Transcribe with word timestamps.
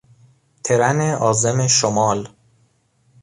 ترن 0.63 1.01
عازم 1.01 1.67
شمال 1.67 2.29